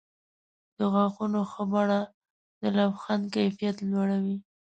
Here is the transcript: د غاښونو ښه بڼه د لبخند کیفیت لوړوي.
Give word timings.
د 0.77 0.79
غاښونو 0.93 1.39
ښه 1.51 1.63
بڼه 1.71 1.99
د 2.61 2.63
لبخند 2.77 3.23
کیفیت 3.35 3.77
لوړوي. 3.91 4.37